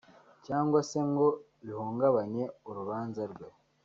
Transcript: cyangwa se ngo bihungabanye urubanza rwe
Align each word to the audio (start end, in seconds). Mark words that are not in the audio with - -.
cyangwa 0.45 0.79
se 0.89 0.99
ngo 1.11 1.27
bihungabanye 1.65 2.43
urubanza 2.69 3.21
rwe 3.31 3.47